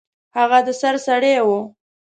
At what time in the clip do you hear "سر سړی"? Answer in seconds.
0.81-1.33